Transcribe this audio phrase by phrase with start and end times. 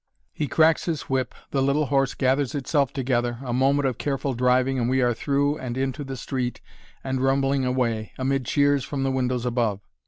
[0.33, 4.79] He cracks his whip, the little horse gathers itself together a moment of careful driving
[4.79, 6.59] and we are through and into the street
[7.03, 9.79] and rumbling away, amid cheers from the windows above.